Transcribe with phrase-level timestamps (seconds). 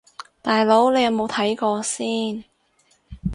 [0.41, 2.43] 大佬你有冇睇過先